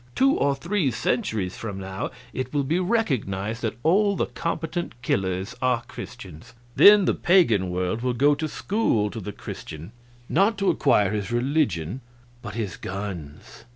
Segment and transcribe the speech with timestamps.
[0.15, 5.53] Two or three centuries from now it will be recognized that all the competent killers
[5.61, 9.91] are Christians; then the pagan world will go to school to the Christian
[10.27, 12.01] not to acquire his religion,
[12.41, 13.65] but his guns.